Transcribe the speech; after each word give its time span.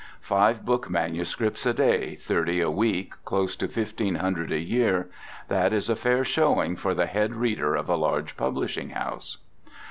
Five 0.23 0.65
book 0.65 0.89
manuscripts 0.89 1.63
a 1.67 1.75
day, 1.75 2.15
thirty 2.15 2.59
a 2.59 2.71
week, 2.71 3.13
close 3.23 3.55
to 3.57 3.67
fifteen 3.67 4.15
hundred 4.15 4.51
a 4.51 4.57
year—that 4.57 5.73
is 5.73 5.91
a 5.91 5.95
fair 5.95 6.25
showing 6.25 6.75
for 6.75 6.95
the 6.95 7.05
head 7.05 7.35
reader 7.35 7.75
of 7.75 7.87
a 7.87 7.95
large 7.95 8.35
publishing 8.35 8.89
house. 8.89 9.37